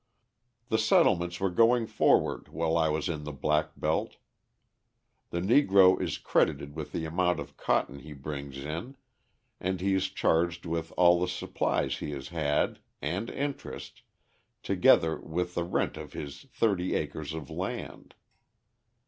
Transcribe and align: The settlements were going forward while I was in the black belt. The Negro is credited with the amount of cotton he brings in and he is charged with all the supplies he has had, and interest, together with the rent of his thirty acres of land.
The 0.69 0.79
settlements 0.79 1.39
were 1.39 1.51
going 1.51 1.85
forward 1.85 2.47
while 2.47 2.75
I 2.75 2.89
was 2.89 3.07
in 3.07 3.23
the 3.23 3.31
black 3.31 3.73
belt. 3.77 4.15
The 5.29 5.41
Negro 5.41 6.01
is 6.01 6.17
credited 6.17 6.75
with 6.75 6.91
the 6.91 7.05
amount 7.05 7.39
of 7.39 7.55
cotton 7.55 7.99
he 7.99 8.11
brings 8.13 8.57
in 8.57 8.97
and 9.59 9.79
he 9.79 9.93
is 9.93 10.09
charged 10.09 10.65
with 10.65 10.91
all 10.97 11.19
the 11.21 11.27
supplies 11.27 11.97
he 11.99 12.09
has 12.13 12.29
had, 12.29 12.79
and 12.99 13.29
interest, 13.29 14.01
together 14.63 15.19
with 15.21 15.53
the 15.53 15.63
rent 15.63 15.97
of 15.97 16.13
his 16.13 16.45
thirty 16.51 16.95
acres 16.95 17.35
of 17.35 17.51
land. 17.51 18.15